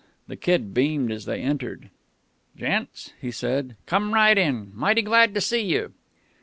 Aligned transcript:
The 0.25 0.35
Kid 0.35 0.73
beamed 0.73 1.11
as 1.11 1.25
they 1.25 1.41
entered. 1.43 1.91
"Gents," 2.57 3.13
he 3.21 3.29
said, 3.29 3.75
"come 3.85 4.15
right 4.15 4.35
in. 4.35 4.71
Mighty 4.73 5.03
glad 5.03 5.35
to 5.35 5.41
see 5.41 5.61
you." 5.61 5.93